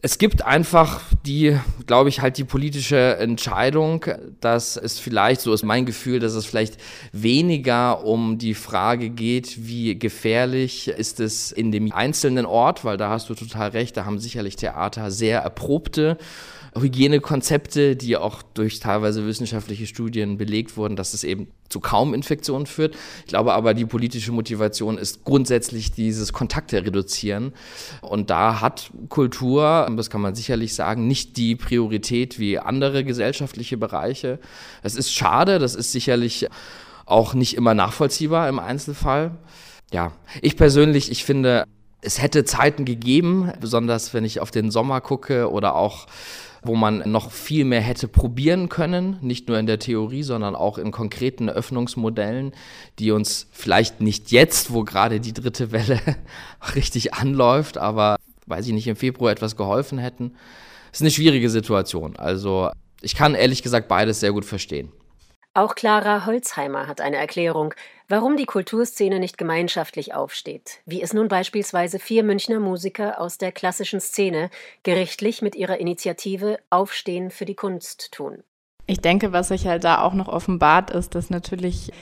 es 0.03 0.17
gibt 0.17 0.45
einfach 0.45 1.03
die, 1.27 1.59
glaube 1.87 2.09
ich, 2.09 2.21
halt 2.23 2.39
die 2.39 2.45
politische 2.45 3.19
Entscheidung, 3.19 4.07
dass 4.41 4.77
es 4.77 4.99
vielleicht, 4.99 5.43
so 5.43 5.53
ist 5.53 5.63
mein 5.63 5.85
Gefühl, 5.85 6.21
dass 6.21 6.33
es 6.33 6.47
vielleicht 6.47 6.79
weniger 7.13 8.05
um 8.05 8.39
die 8.39 8.55
Frage 8.55 9.11
geht, 9.11 9.67
wie 9.67 9.99
gefährlich 9.99 10.89
ist 10.89 11.21
es 11.21 11.53
in 11.53 11.71
dem 11.71 11.93
einzelnen 11.93 12.47
Ort, 12.47 12.85
weil 12.85 12.97
da 12.97 13.11
hast 13.11 13.29
du 13.29 13.35
total 13.35 13.71
recht, 13.71 13.97
da 13.97 14.07
haben 14.07 14.19
sicherlich 14.19 14.57
Theater 14.57 15.11
sehr 15.11 15.41
erprobte 15.41 16.17
Hygienekonzepte, 16.79 17.97
die 17.97 18.17
auch 18.17 18.43
durch 18.43 18.81
teilweise 18.81 19.27
wissenschaftliche 19.27 19.87
Studien 19.87 20.39
belegt 20.39 20.77
wurden, 20.77 20.97
dass 20.97 21.15
es 21.15 21.25
eben 21.25 21.49
zu 21.69 21.81
kaum 21.81 22.15
Infektionen 22.15 22.67
führt. 22.67 22.97
Ich 23.21 23.27
glaube 23.27 23.55
aber, 23.55 23.75
die 23.75 23.85
politische 23.85 24.33
Motivation 24.33 24.99
ist 24.99 25.25
grundsätzlich 25.25 25.93
dieses 25.93 26.33
Kontakte 26.33 26.85
reduzieren. 26.85 27.53
Und 28.03 28.31
da 28.31 28.61
hat 28.61 28.91
Kultur, 29.09 29.89
das 29.97 30.11
kann 30.11 30.21
man 30.21 30.35
sicherlich 30.35 30.75
sagen, 30.75 31.07
nicht 31.07 31.37
die 31.37 31.57
Priorität 31.57 32.39
wie 32.39 32.59
andere 32.59 33.05
gesellschaftliche 33.05 33.77
Bereiche. 33.77 34.39
Es 34.83 34.95
ist 34.95 35.13
schade, 35.13 35.59
das 35.59 35.75
ist 35.75 35.93
sicherlich 35.93 36.49
auch 37.07 37.35
nicht 37.35 37.57
immer 37.57 37.75
nachvollziehbar 37.75 38.49
im 38.49 38.59
Einzelfall. 38.59 39.37
Ja, 39.93 40.13
ich 40.41 40.57
persönlich, 40.57 41.11
ich 41.11 41.25
finde, 41.25 41.65
es 42.03 42.23
hätte 42.23 42.45
Zeiten 42.45 42.85
gegeben, 42.85 43.53
besonders 43.61 44.15
wenn 44.15 44.25
ich 44.25 44.41
auf 44.41 44.51
den 44.51 44.71
Sommer 44.71 45.01
gucke 45.01 45.51
oder 45.51 45.75
auch 45.75 46.07
wo 46.63 46.75
man 46.75 47.03
noch 47.11 47.31
viel 47.31 47.65
mehr 47.65 47.81
hätte 47.81 48.09
probieren 48.09 48.69
können, 48.69 49.19
nicht 49.21 49.49
nur 49.49 49.59
in 49.59 49.67
der 49.67 49.79
Theorie, 49.79 50.23
sondern 50.23 50.55
auch 50.55 50.79
in 50.79 50.91
konkreten 50.91 51.49
Öffnungsmodellen, 51.49 52.53
die 52.99 53.11
uns 53.13 53.49
vielleicht 53.53 54.01
nicht 54.01 54.31
jetzt, 54.31 54.73
wo 54.73 54.85
gerade 54.85 55.21
die 55.21 55.33
dritte 55.33 55.73
Welle 55.73 56.01
richtig 56.75 57.15
anläuft, 57.15 57.79
aber 57.79 58.17
weiß 58.47 58.67
ich 58.67 58.73
nicht, 58.73 58.87
im 58.89 58.97
Februar 58.97 59.33
etwas 59.33 59.57
geholfen 59.57 59.99
hätten. 59.99 60.35
Es 60.93 60.99
ist 60.99 61.03
eine 61.03 61.11
schwierige 61.11 61.49
Situation. 61.51 62.17
Also 62.17 62.71
ich 63.01 63.15
kann 63.15 63.35
ehrlich 63.35 63.63
gesagt 63.63 63.89
beides 63.89 64.21
sehr 64.21 64.33
gut 64.33 64.45
verstehen. 64.45 64.93
Auch 65.55 65.75
Clara 65.75 66.27
Holzheimer 66.27 66.87
hat 66.87 67.01
eine 67.01 67.17
Erklärung, 67.17 67.75
warum 68.11 68.37
die 68.37 68.45
Kulturszene 68.45 69.21
nicht 69.21 69.39
gemeinschaftlich 69.39 70.15
aufsteht, 70.15 70.81
wie 70.85 71.01
es 71.01 71.15
nun 71.15 71.29
beispielsweise 71.29 71.99
vier 71.99 72.25
Münchner 72.25 72.59
Musiker 72.59 73.21
aus 73.21 73.39
der 73.39 73.53
klassischen 73.53 74.01
Szene 74.01 74.51
gerichtlich 74.83 75.43
mit 75.43 75.55
ihrer 75.55 75.79
Initiative 75.79 76.59
Aufstehen 76.71 77.31
für 77.31 77.45
die 77.45 77.55
Kunst 77.55 78.13
tun. 78.13 78.43
Ich 78.87 79.01
denke, 79.01 79.33
was 79.33 79.49
sich 79.49 79.69
halt 79.69 79.85
da 79.85 80.03
auch 80.03 80.15
noch 80.15 80.27
offenbart 80.27 80.91
ist, 80.91 81.15
dass 81.15 81.31
natürlich 81.31 81.93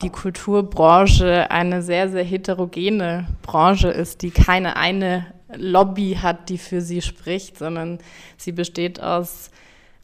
die 0.00 0.10
Kulturbranche 0.10 1.50
eine 1.50 1.82
sehr, 1.82 2.08
sehr 2.08 2.22
heterogene 2.22 3.26
Branche 3.42 3.88
ist, 3.88 4.22
die 4.22 4.30
keine 4.30 4.76
eine 4.76 5.26
Lobby 5.52 6.18
hat, 6.22 6.50
die 6.50 6.58
für 6.58 6.80
sie 6.80 7.02
spricht, 7.02 7.58
sondern 7.58 7.98
sie 8.36 8.52
besteht 8.52 9.02
aus 9.02 9.50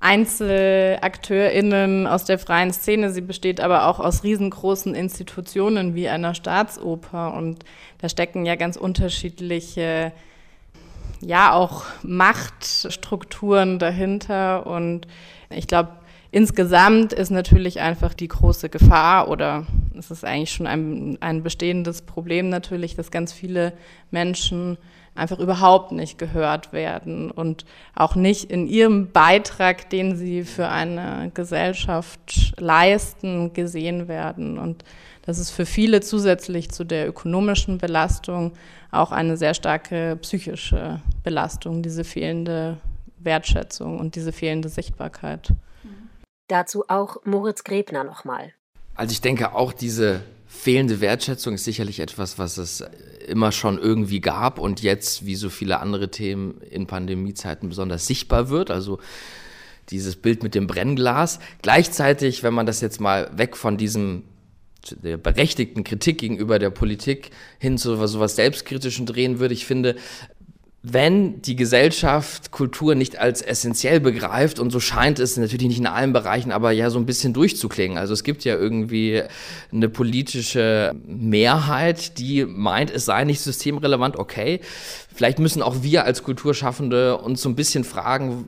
EinzelakteurInnen 0.04 2.06
aus 2.06 2.24
der 2.24 2.38
freien 2.38 2.74
Szene. 2.74 3.10
Sie 3.10 3.22
besteht 3.22 3.60
aber 3.60 3.88
auch 3.88 4.00
aus 4.00 4.22
riesengroßen 4.22 4.94
Institutionen 4.94 5.94
wie 5.94 6.10
einer 6.10 6.34
Staatsoper. 6.34 7.32
Und 7.32 7.64
da 8.02 8.10
stecken 8.10 8.44
ja 8.44 8.56
ganz 8.56 8.76
unterschiedliche, 8.76 10.12
ja, 11.22 11.54
auch 11.54 11.84
Machtstrukturen 12.02 13.78
dahinter. 13.78 14.66
Und 14.66 15.06
ich 15.48 15.66
glaube, 15.66 15.92
Insgesamt 16.34 17.12
ist 17.12 17.30
natürlich 17.30 17.78
einfach 17.78 18.12
die 18.12 18.26
große 18.26 18.68
Gefahr 18.68 19.28
oder 19.28 19.68
es 19.96 20.10
ist 20.10 20.24
eigentlich 20.24 20.50
schon 20.50 20.66
ein, 20.66 21.16
ein 21.20 21.44
bestehendes 21.44 22.02
Problem 22.02 22.48
natürlich, 22.48 22.96
dass 22.96 23.12
ganz 23.12 23.32
viele 23.32 23.72
Menschen 24.10 24.76
einfach 25.14 25.38
überhaupt 25.38 25.92
nicht 25.92 26.18
gehört 26.18 26.72
werden 26.72 27.30
und 27.30 27.64
auch 27.94 28.16
nicht 28.16 28.50
in 28.50 28.66
ihrem 28.66 29.12
Beitrag, 29.12 29.88
den 29.90 30.16
sie 30.16 30.42
für 30.42 30.66
eine 30.66 31.30
Gesellschaft 31.34 32.52
leisten, 32.58 33.52
gesehen 33.52 34.08
werden. 34.08 34.58
Und 34.58 34.82
das 35.22 35.38
ist 35.38 35.52
für 35.52 35.66
viele 35.66 36.00
zusätzlich 36.00 36.68
zu 36.72 36.82
der 36.82 37.08
ökonomischen 37.08 37.78
Belastung 37.78 38.54
auch 38.90 39.12
eine 39.12 39.36
sehr 39.36 39.54
starke 39.54 40.18
psychische 40.20 41.00
Belastung, 41.22 41.84
diese 41.84 42.02
fehlende 42.02 42.78
Wertschätzung 43.20 44.00
und 44.00 44.16
diese 44.16 44.32
fehlende 44.32 44.68
Sichtbarkeit. 44.68 45.52
Dazu 46.48 46.84
auch 46.88 47.24
Moritz 47.24 47.64
Grebner 47.64 48.04
nochmal. 48.04 48.52
Also 48.94 49.12
ich 49.12 49.20
denke 49.20 49.54
auch 49.54 49.72
diese 49.72 50.22
fehlende 50.46 51.00
Wertschätzung 51.00 51.54
ist 51.54 51.64
sicherlich 51.64 52.00
etwas, 52.00 52.38
was 52.38 52.58
es 52.58 52.84
immer 53.26 53.50
schon 53.50 53.78
irgendwie 53.78 54.20
gab 54.20 54.58
und 54.58 54.82
jetzt, 54.82 55.26
wie 55.26 55.34
so 55.34 55.50
viele 55.50 55.80
andere 55.80 56.10
Themen 56.10 56.60
in 56.60 56.86
Pandemiezeiten 56.86 57.68
besonders 57.68 58.06
sichtbar 58.06 58.50
wird. 58.50 58.70
Also 58.70 59.00
dieses 59.90 60.16
Bild 60.16 60.42
mit 60.42 60.54
dem 60.54 60.66
Brennglas. 60.66 61.40
Gleichzeitig, 61.62 62.42
wenn 62.42 62.54
man 62.54 62.66
das 62.66 62.80
jetzt 62.80 63.00
mal 63.00 63.30
weg 63.36 63.56
von 63.56 63.76
diesem 63.76 64.24
der 64.90 65.16
berechtigten 65.16 65.82
Kritik 65.82 66.18
gegenüber 66.18 66.58
der 66.58 66.68
Politik 66.68 67.30
hin 67.58 67.78
zu 67.78 67.96
sowas 68.06 68.36
Selbstkritischen 68.36 69.06
drehen 69.06 69.38
würde, 69.38 69.54
ich 69.54 69.64
finde, 69.64 69.96
wenn 70.86 71.40
die 71.40 71.56
Gesellschaft 71.56 72.50
Kultur 72.50 72.94
nicht 72.94 73.18
als 73.18 73.40
essentiell 73.40 74.00
begreift, 74.00 74.58
und 74.58 74.70
so 74.70 74.80
scheint 74.80 75.18
es 75.18 75.38
natürlich 75.38 75.68
nicht 75.68 75.78
in 75.78 75.86
allen 75.86 76.12
Bereichen, 76.12 76.52
aber 76.52 76.72
ja 76.72 76.90
so 76.90 76.98
ein 76.98 77.06
bisschen 77.06 77.32
durchzuklingen. 77.32 77.96
Also 77.96 78.12
es 78.12 78.22
gibt 78.22 78.44
ja 78.44 78.54
irgendwie 78.54 79.22
eine 79.72 79.88
politische 79.88 80.94
Mehrheit, 81.06 82.18
die 82.18 82.44
meint, 82.44 82.90
es 82.90 83.06
sei 83.06 83.24
nicht 83.24 83.40
systemrelevant, 83.40 84.18
okay. 84.18 84.60
Vielleicht 85.14 85.38
müssen 85.38 85.62
auch 85.62 85.82
wir 85.82 86.04
als 86.04 86.22
Kulturschaffende 86.22 87.16
uns 87.16 87.40
so 87.40 87.48
ein 87.48 87.56
bisschen 87.56 87.84
fragen, 87.84 88.46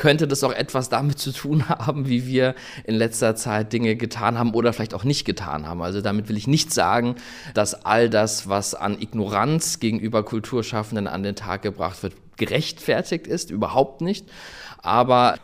könnte 0.00 0.26
das 0.26 0.42
auch 0.44 0.52
etwas 0.52 0.88
damit 0.88 1.18
zu 1.18 1.30
tun 1.30 1.68
haben, 1.68 2.08
wie 2.08 2.26
wir 2.26 2.54
in 2.84 2.94
letzter 2.94 3.36
Zeit 3.36 3.74
Dinge 3.74 3.96
getan 3.96 4.38
haben 4.38 4.54
oder 4.54 4.72
vielleicht 4.72 4.94
auch 4.94 5.04
nicht 5.04 5.26
getan 5.26 5.66
haben. 5.66 5.82
Also 5.82 6.00
damit 6.00 6.30
will 6.30 6.38
ich 6.38 6.46
nicht 6.46 6.72
sagen, 6.72 7.16
dass 7.52 7.84
all 7.84 8.08
das, 8.08 8.48
was 8.48 8.74
an 8.74 8.98
Ignoranz 8.98 9.78
gegenüber 9.78 10.22
Kulturschaffenden 10.22 11.06
an 11.06 11.22
den 11.22 11.36
Tag 11.36 11.60
gebracht 11.60 12.02
wird, 12.02 12.14
gerechtfertigt 12.38 13.26
ist, 13.26 13.50
überhaupt 13.50 14.00
nicht. 14.00 14.26
Aber 14.78 15.38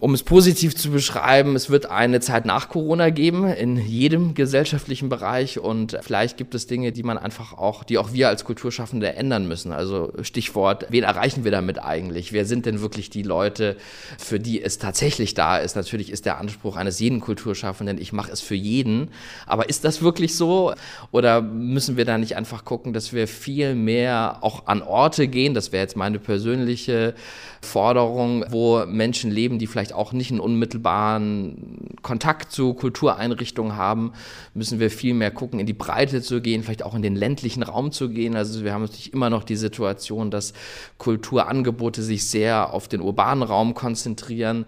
um 0.00 0.14
es 0.14 0.22
positiv 0.22 0.76
zu 0.76 0.90
beschreiben, 0.90 1.56
es 1.56 1.70
wird 1.70 1.86
eine 1.86 2.20
Zeit 2.20 2.44
nach 2.44 2.68
Corona 2.68 3.10
geben 3.10 3.48
in 3.48 3.76
jedem 3.76 4.34
gesellschaftlichen 4.34 5.08
Bereich 5.08 5.58
und 5.58 5.98
vielleicht 6.02 6.36
gibt 6.36 6.54
es 6.54 6.66
Dinge, 6.66 6.92
die 6.92 7.02
man 7.02 7.18
einfach 7.18 7.54
auch, 7.54 7.84
die 7.84 7.98
auch 7.98 8.12
wir 8.12 8.28
als 8.28 8.44
Kulturschaffende 8.44 9.14
ändern 9.14 9.48
müssen. 9.48 9.72
Also 9.72 10.12
Stichwort, 10.22 10.86
wen 10.90 11.04
erreichen 11.04 11.42
wir 11.42 11.50
damit 11.50 11.82
eigentlich? 11.82 12.32
Wer 12.32 12.44
sind 12.44 12.66
denn 12.66 12.80
wirklich 12.80 13.10
die 13.10 13.22
Leute, 13.22 13.76
für 14.18 14.38
die 14.38 14.62
es 14.62 14.78
tatsächlich 14.78 15.34
da 15.34 15.56
ist? 15.56 15.74
Natürlich 15.74 16.12
ist 16.12 16.26
der 16.26 16.38
Anspruch 16.38 16.76
eines 16.76 17.00
jeden 17.00 17.20
Kulturschaffenden, 17.20 17.98
ich 17.98 18.12
mache 18.12 18.30
es 18.30 18.40
für 18.40 18.54
jeden. 18.54 19.10
Aber 19.46 19.68
ist 19.68 19.84
das 19.84 20.02
wirklich 20.02 20.36
so? 20.36 20.74
Oder 21.12 21.40
müssen 21.40 21.96
wir 21.96 22.04
da 22.04 22.18
nicht 22.18 22.36
einfach 22.36 22.64
gucken, 22.64 22.92
dass 22.92 23.12
wir 23.12 23.26
viel 23.26 23.74
mehr 23.74 24.38
auch 24.42 24.66
an 24.66 24.82
Orte 24.82 25.28
gehen? 25.28 25.54
Das 25.54 25.72
wäre 25.72 25.82
jetzt 25.82 25.96
meine 25.96 26.18
persönliche 26.18 27.14
Forderung, 27.60 28.44
wo 28.50 28.84
Menschen 28.86 29.30
leben, 29.30 29.58
die 29.58 29.66
vielleicht 29.66 29.77
auch 29.94 30.12
nicht 30.12 30.30
einen 30.30 30.40
unmittelbaren 30.40 31.96
Kontakt 32.02 32.52
zu 32.52 32.74
Kultureinrichtungen 32.74 33.76
haben, 33.76 34.12
müssen 34.54 34.80
wir 34.80 34.90
viel 34.90 35.14
mehr 35.14 35.30
gucken, 35.30 35.60
in 35.60 35.66
die 35.66 35.72
Breite 35.72 36.22
zu 36.22 36.40
gehen, 36.40 36.62
vielleicht 36.62 36.82
auch 36.82 36.94
in 36.94 37.02
den 37.02 37.16
ländlichen 37.16 37.62
Raum 37.62 37.92
zu 37.92 38.08
gehen. 38.08 38.36
Also 38.36 38.64
wir 38.64 38.72
haben 38.72 38.82
natürlich 38.82 39.12
immer 39.12 39.30
noch 39.30 39.44
die 39.44 39.56
Situation, 39.56 40.30
dass 40.30 40.52
Kulturangebote 40.98 42.02
sich 42.02 42.28
sehr 42.28 42.72
auf 42.72 42.88
den 42.88 43.00
urbanen 43.00 43.42
Raum 43.42 43.74
konzentrieren 43.74 44.66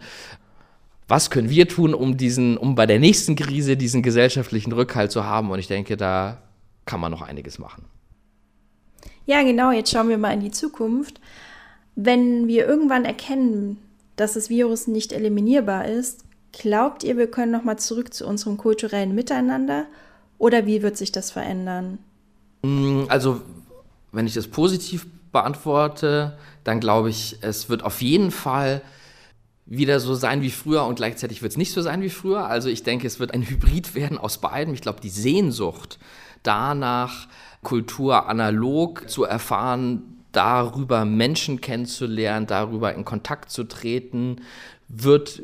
was 1.11 1.29
können 1.29 1.51
wir 1.51 1.67
tun, 1.67 1.93
um 1.93 2.17
diesen, 2.17 2.57
um 2.57 2.77
bei 2.77 2.87
der 2.87 3.01
nächsten 3.01 3.35
Krise 3.35 3.77
diesen 3.77 4.01
gesellschaftlichen 4.01 4.71
Rückhalt 4.71 5.11
zu 5.11 5.25
haben? 5.25 5.51
Und 5.51 5.59
ich 5.59 5.67
denke, 5.67 5.97
da 5.97 6.41
kann 6.85 7.01
man 7.01 7.11
noch 7.11 7.21
einiges 7.21 7.59
machen. 7.59 7.85
Ja, 9.27 9.43
genau. 9.43 9.73
Jetzt 9.73 9.91
schauen 9.91 10.09
wir 10.09 10.19
mal 10.19 10.33
in 10.33 10.41
die 10.41 10.53
Zukunft. 10.53 11.21
Wenn 11.97 12.47
wir 12.47 12.67
irgendwann 12.67 13.05
erkennen, 13.05 13.79
dass 14.21 14.35
das 14.35 14.51
Virus 14.51 14.87
nicht 14.87 15.13
eliminierbar 15.13 15.87
ist, 15.87 16.25
glaubt 16.53 17.05
ihr, 17.05 17.17
wir 17.17 17.31
können 17.31 17.53
nochmal 17.53 17.79
zurück 17.79 18.13
zu 18.13 18.27
unserem 18.27 18.57
kulturellen 18.57 19.15
Miteinander 19.15 19.87
oder 20.39 20.67
wie 20.67 20.83
wird 20.83 20.97
sich 20.97 21.11
das 21.11 21.31
verändern? 21.31 21.99
Mm, 22.63 23.05
also, 23.09 23.41
wenn 24.13 24.27
ich 24.27 24.35
das 24.35 24.49
positiv 24.49 25.07
beantworte, 25.33 26.37
dann 26.65 26.81
glaube 26.81 27.11
ich, 27.11 27.39
es 27.41 27.69
wird 27.69 27.83
auf 27.83 28.03
jeden 28.03 28.31
Fall 28.31 28.83
wieder 29.65 30.01
so 30.01 30.15
sein 30.15 30.43
wie 30.43 30.51
früher 30.51 30.85
und 30.85 30.97
gleichzeitig 30.97 31.41
wird 31.43 31.53
es 31.53 31.59
nicht 31.59 31.73
so 31.73 31.81
sein 31.81 32.03
wie 32.03 32.11
früher. 32.11 32.45
Also 32.47 32.69
ich 32.69 32.83
denke, 32.83 33.07
es 33.07 33.21
wird 33.21 33.33
ein 33.33 33.43
Hybrid 33.49 33.95
werden 33.95 34.19
aus 34.19 34.39
beiden. 34.39 34.75
Ich 34.75 34.83
glaube, 34.83 35.01
die 35.01 35.09
Sehnsucht 35.09 35.99
danach, 36.43 37.29
Kultur 37.63 38.29
analog 38.29 39.09
zu 39.09 39.25
erfahren, 39.25 40.20
darüber 40.33 41.05
Menschen 41.05 41.61
kennenzulernen, 41.61 42.47
darüber 42.47 42.95
in 42.95 43.05
Kontakt 43.05 43.51
zu 43.51 43.65
treten, 43.65 44.43
wird 44.89 45.43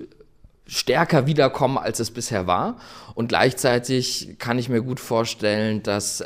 stärker 0.66 1.26
wiederkommen, 1.26 1.78
als 1.78 2.00
es 2.00 2.10
bisher 2.10 2.46
war. 2.46 2.76
Und 3.14 3.28
gleichzeitig 3.28 4.36
kann 4.38 4.58
ich 4.58 4.68
mir 4.68 4.82
gut 4.82 5.00
vorstellen, 5.00 5.82
dass 5.82 6.24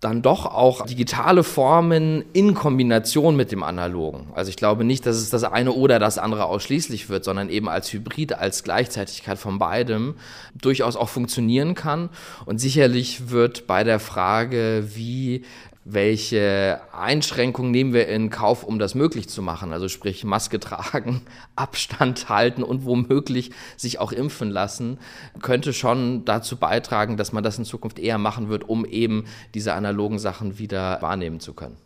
dann 0.00 0.22
doch 0.22 0.46
auch 0.46 0.86
digitale 0.86 1.42
Formen 1.42 2.24
in 2.32 2.54
Kombination 2.54 3.34
mit 3.34 3.50
dem 3.50 3.64
Analogen. 3.64 4.28
Also 4.32 4.48
ich 4.48 4.56
glaube 4.56 4.84
nicht, 4.84 5.04
dass 5.06 5.16
es 5.16 5.28
das 5.28 5.42
eine 5.42 5.72
oder 5.72 5.98
das 5.98 6.18
andere 6.18 6.44
ausschließlich 6.44 7.08
wird, 7.08 7.24
sondern 7.24 7.48
eben 7.48 7.68
als 7.68 7.92
Hybrid, 7.92 8.32
als 8.32 8.62
Gleichzeitigkeit 8.62 9.38
von 9.38 9.58
beidem 9.58 10.14
durchaus 10.54 10.94
auch 10.94 11.08
funktionieren 11.08 11.74
kann. 11.74 12.10
Und 12.46 12.58
sicherlich 12.58 13.30
wird 13.30 13.66
bei 13.66 13.82
der 13.82 13.98
Frage, 13.98 14.88
wie 14.94 15.42
welche 15.90 16.80
Einschränkungen 16.92 17.70
nehmen 17.70 17.94
wir 17.94 18.08
in 18.08 18.28
Kauf, 18.28 18.62
um 18.62 18.78
das 18.78 18.94
möglich 18.94 19.28
zu 19.30 19.40
machen? 19.40 19.72
Also 19.72 19.88
sprich 19.88 20.22
Maske 20.22 20.60
tragen, 20.60 21.22
Abstand 21.56 22.28
halten 22.28 22.62
und 22.62 22.84
womöglich 22.84 23.52
sich 23.78 23.98
auch 23.98 24.12
impfen 24.12 24.50
lassen, 24.50 24.98
könnte 25.40 25.72
schon 25.72 26.26
dazu 26.26 26.56
beitragen, 26.56 27.16
dass 27.16 27.32
man 27.32 27.42
das 27.42 27.56
in 27.56 27.64
Zukunft 27.64 27.98
eher 27.98 28.18
machen 28.18 28.50
wird, 28.50 28.68
um 28.68 28.84
eben 28.84 29.24
diese 29.54 29.72
analogen 29.72 30.18
Sachen 30.18 30.58
wieder 30.58 31.00
wahrnehmen 31.00 31.40
zu 31.40 31.54
können. 31.54 31.78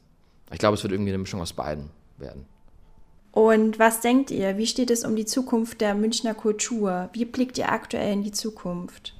Ich 0.50 0.58
glaube, 0.58 0.74
es 0.74 0.82
wird 0.82 0.92
irgendwie 0.92 1.12
eine 1.12 1.18
Mischung 1.18 1.40
aus 1.40 1.52
beiden 1.52 1.90
werden. 2.18 2.46
Und 3.30 3.78
was 3.78 4.00
denkt 4.00 4.32
ihr? 4.32 4.58
Wie 4.58 4.66
steht 4.66 4.90
es 4.90 5.04
um 5.04 5.14
die 5.14 5.24
Zukunft 5.24 5.80
der 5.80 5.94
Münchner 5.94 6.34
Kultur? 6.34 7.08
Wie 7.12 7.24
blickt 7.24 7.56
ihr 7.56 7.70
aktuell 7.70 8.12
in 8.12 8.22
die 8.24 8.32
Zukunft? 8.32 9.14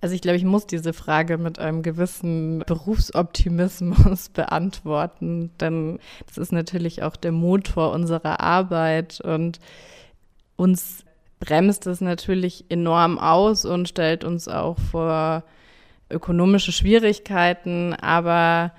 Also 0.00 0.14
ich 0.14 0.20
glaube, 0.20 0.36
ich 0.36 0.44
muss 0.44 0.66
diese 0.66 0.92
Frage 0.92 1.38
mit 1.38 1.58
einem 1.58 1.82
gewissen 1.82 2.60
Berufsoptimismus 2.66 4.28
beantworten, 4.32 5.50
denn 5.60 5.98
das 6.26 6.38
ist 6.38 6.52
natürlich 6.52 7.02
auch 7.02 7.16
der 7.16 7.32
Motor 7.32 7.92
unserer 7.92 8.40
Arbeit 8.40 9.20
und 9.20 9.58
uns 10.56 11.04
bremst 11.40 11.86
es 11.86 12.00
natürlich 12.00 12.64
enorm 12.68 13.18
aus 13.18 13.64
und 13.64 13.88
stellt 13.88 14.24
uns 14.24 14.46
auch 14.48 14.78
vor 14.78 15.42
ökonomische 16.10 16.72
Schwierigkeiten, 16.72 17.94
aber 17.94 18.72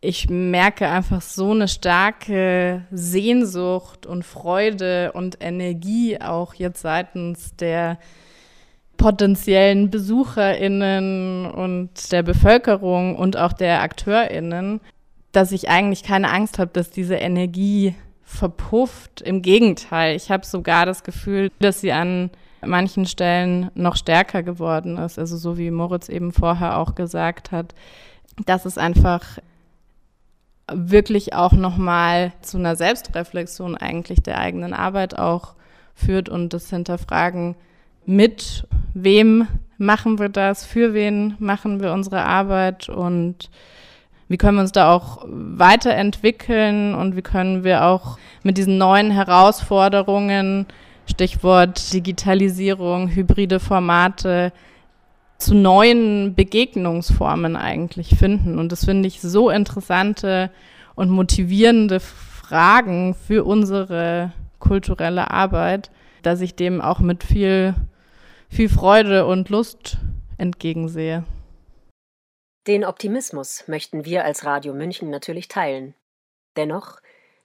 ich 0.00 0.28
merke 0.28 0.86
einfach 0.88 1.22
so 1.22 1.50
eine 1.50 1.66
starke 1.66 2.84
Sehnsucht 2.90 4.06
und 4.06 4.24
Freude 4.24 5.12
und 5.12 5.38
Energie 5.40 6.20
auch 6.20 6.54
jetzt 6.54 6.82
seitens 6.82 7.56
der 7.56 7.98
potenziellen 8.98 9.90
Besucherinnen 9.90 11.46
und 11.46 12.12
der 12.12 12.22
Bevölkerung 12.22 13.16
und 13.16 13.38
auch 13.38 13.54
der 13.54 13.80
Akteurinnen, 13.80 14.80
dass 15.32 15.52
ich 15.52 15.70
eigentlich 15.70 16.02
keine 16.02 16.30
Angst 16.30 16.58
habe, 16.58 16.70
dass 16.72 16.90
diese 16.90 17.14
Energie 17.14 17.94
verpufft. 18.24 19.22
Im 19.22 19.40
Gegenteil, 19.40 20.14
ich 20.16 20.30
habe 20.30 20.44
sogar 20.44 20.84
das 20.84 21.04
Gefühl, 21.04 21.50
dass 21.60 21.80
sie 21.80 21.92
an 21.92 22.30
manchen 22.60 23.06
Stellen 23.06 23.70
noch 23.74 23.96
stärker 23.96 24.42
geworden 24.42 24.98
ist. 24.98 25.18
Also 25.18 25.36
so 25.36 25.56
wie 25.56 25.70
Moritz 25.70 26.08
eben 26.08 26.32
vorher 26.32 26.76
auch 26.78 26.94
gesagt 26.94 27.52
hat, 27.52 27.74
dass 28.44 28.66
es 28.66 28.78
einfach 28.78 29.38
wirklich 30.70 31.34
auch 31.34 31.52
nochmal 31.52 32.32
zu 32.42 32.58
einer 32.58 32.76
Selbstreflexion 32.76 33.76
eigentlich 33.76 34.20
der 34.22 34.38
eigenen 34.38 34.74
Arbeit 34.74 35.18
auch 35.18 35.54
führt 35.94 36.28
und 36.28 36.52
das 36.52 36.68
Hinterfragen 36.68 37.54
mit 38.08 38.66
wem 38.94 39.46
machen 39.76 40.18
wir 40.18 40.28
das, 40.28 40.64
für 40.64 40.94
wen 40.94 41.36
machen 41.38 41.80
wir 41.80 41.92
unsere 41.92 42.24
Arbeit 42.24 42.88
und 42.88 43.50
wie 44.28 44.36
können 44.38 44.56
wir 44.56 44.62
uns 44.62 44.72
da 44.72 44.92
auch 44.92 45.24
weiterentwickeln 45.26 46.94
und 46.94 47.16
wie 47.16 47.22
können 47.22 47.64
wir 47.64 47.84
auch 47.84 48.18
mit 48.42 48.58
diesen 48.58 48.78
neuen 48.78 49.10
Herausforderungen, 49.10 50.66
Stichwort 51.06 51.92
Digitalisierung, 51.92 53.08
hybride 53.08 53.60
Formate, 53.60 54.52
zu 55.38 55.54
neuen 55.54 56.34
Begegnungsformen 56.34 57.56
eigentlich 57.56 58.16
finden. 58.18 58.58
Und 58.58 58.72
das 58.72 58.84
finde 58.84 59.06
ich 59.06 59.20
so 59.20 59.50
interessante 59.50 60.50
und 60.94 61.10
motivierende 61.10 62.00
Fragen 62.00 63.14
für 63.14 63.44
unsere 63.44 64.32
kulturelle 64.58 65.30
Arbeit, 65.30 65.90
dass 66.22 66.40
ich 66.40 66.56
dem 66.56 66.80
auch 66.80 66.98
mit 66.98 67.22
viel, 67.22 67.74
viel 68.48 68.68
Freude 68.68 69.26
und 69.26 69.48
Lust 69.48 69.98
entgegensehe. 70.36 71.24
Den 72.66 72.84
Optimismus 72.84 73.66
möchten 73.66 74.04
wir 74.04 74.24
als 74.24 74.44
Radio 74.44 74.74
München 74.74 75.10
natürlich 75.10 75.48
teilen. 75.48 75.94
Dennoch, 76.56 77.00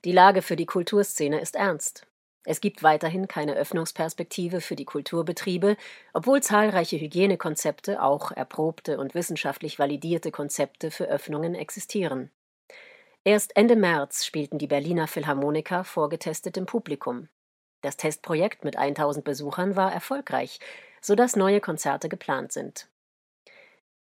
die 0.06 0.12
Lage 0.12 0.42
für 0.42 0.56
die 0.56 0.66
Kulturszene 0.66 1.40
ist 1.40 1.56
ernst. 1.56 2.08
Es 2.46 2.60
gibt 2.60 2.84
weiterhin 2.84 3.30
keine 3.30 3.54
Öffnungsperspektive 3.54 4.60
für 4.60 4.76
die 4.76 4.84
Kulturbetriebe, 4.84 5.78
obwohl 6.14 6.44
zahlreiche 6.44 7.00
Hygienekonzepte, 7.00 8.02
auch 8.02 8.32
erprobte 8.32 9.00
und 9.00 9.16
wissenschaftlich 9.16 9.80
validierte 9.80 10.30
Konzepte 10.32 10.92
für 10.92 11.06
Öffnungen 11.06 11.56
existieren. 11.56 12.32
Erst 13.24 13.56
Ende 13.56 13.78
März 13.78 14.26
spielten 14.26 14.58
die 14.58 14.68
Berliner 14.68 15.08
Philharmoniker 15.08 15.86
vor 15.86 16.10
getestetem 16.10 16.66
Publikum. 16.66 17.30
Das 17.82 17.96
Testprojekt 17.96 18.66
mit 18.66 18.78
1000 18.78 19.24
Besuchern 19.24 19.78
war 19.78 19.94
erfolgreich, 19.94 20.60
sodass 21.04 21.36
neue 21.36 21.62
Konzerte 21.62 22.10
geplant 22.10 22.52
sind. 22.52 22.88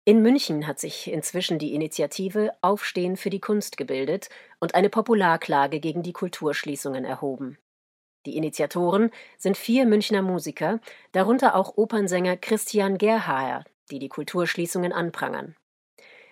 In 0.07 0.23
München 0.23 0.67
hat 0.67 0.79
sich 0.79 1.11
inzwischen 1.11 1.59
die 1.59 1.75
Initiative 1.75 2.53
Aufstehen 2.61 3.17
für 3.17 3.31
die 3.31 3.41
Kunst 3.41 3.77
gebildet 3.77 4.29
und 4.61 4.75
eine 4.75 4.91
Popularklage 4.91 5.81
gegen 5.81 6.03
die 6.03 6.13
Kulturschließungen 6.13 7.05
erhoben. 7.05 7.59
Die 8.27 8.37
Initiatoren 8.37 9.11
sind 9.39 9.57
vier 9.57 9.87
Münchner 9.87 10.23
Musiker, 10.23 10.81
darunter 11.13 11.55
auch 11.55 11.77
Opernsänger 11.77 12.37
Christian 12.37 12.97
Gerhaer, 12.97 13.65
die 13.91 13.99
die 13.99 14.09
Kulturschließungen 14.09 14.93
anprangern. 14.93 15.57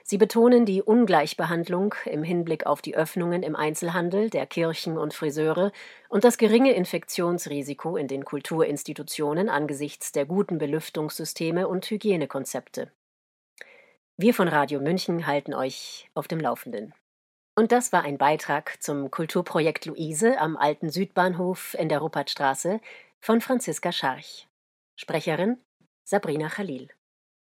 Sie 0.05 0.19
betonen 0.19 0.67
die 0.67 0.83
Ungleichbehandlung 0.83 1.95
im 2.07 2.23
Hinblick 2.23 2.67
auf 2.67 2.83
die 2.83 2.97
Öffnungen 2.97 3.43
im 3.43 3.55
Einzelhandel, 3.55 4.31
der 4.31 4.47
Kirchen 4.47 4.99
und 4.99 5.15
Friseure 5.15 5.73
und 6.09 6.25
das 6.25 6.39
geringe 6.39 6.73
Infektionsrisiko 6.73 7.97
in 7.97 8.09
den 8.09 8.25
Kulturinstitutionen 8.25 9.49
angesichts 9.49 10.13
der 10.13 10.27
guten 10.27 10.59
Belüftungssysteme 10.59 11.69
und 11.69 11.89
Hygienekonzepte. 11.89 12.91
Wir 14.17 14.35
von 14.35 14.49
Radio 14.49 14.81
München 14.81 15.27
halten 15.27 15.55
euch 15.55 16.11
auf 16.15 16.29
dem 16.29 16.41
Laufenden. 16.41 16.93
Und 17.55 17.71
das 17.71 17.93
war 17.93 18.03
ein 18.03 18.19
Beitrag 18.19 18.83
zum 18.83 19.11
Kulturprojekt 19.11 19.87
Luise 19.87 20.39
am 20.39 20.57
alten 20.57 20.91
Südbahnhof 20.91 21.75
in 21.79 21.89
der 21.89 21.99
Ruppertstraße 21.99 22.81
von 23.21 23.41
Franziska 23.41 23.93
Scharch. 23.93 24.49
Sprecherin 24.97 25.59
Sabrina 26.05 26.49
Khalil. 26.49 26.89